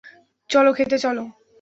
[0.49, 1.23] চলো, খেতে চলো।